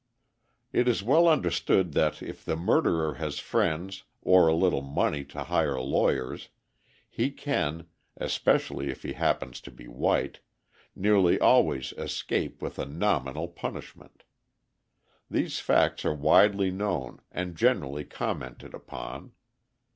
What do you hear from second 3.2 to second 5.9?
has friends or a little money to hire